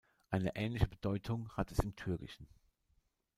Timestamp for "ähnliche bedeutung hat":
0.55-1.71